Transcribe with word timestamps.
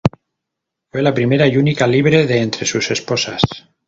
Fue 0.91 1.03
la 1.03 1.13
primera 1.13 1.45
y 1.45 1.57
única 1.57 1.85
libre 1.85 2.25
de 2.25 2.41
entre 2.41 2.65
sus 2.65 2.89
esposas. 2.89 3.43